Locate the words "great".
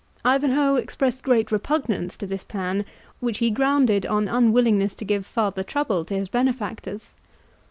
1.21-1.51